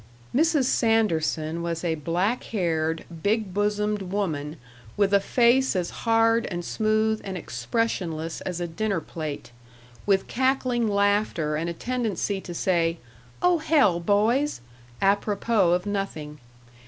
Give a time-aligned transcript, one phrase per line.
[0.35, 0.63] Mrs.
[0.63, 4.57] Sanderson was a black haired, big bosomed woman
[4.97, 9.51] with a face as hard and smooth and expressionless as a dinner plate,
[10.07, 12.97] with cackling laughter and a tendency to say,
[13.43, 14.59] "Oh, hell, boys!"
[15.03, 16.39] apropos of nothing.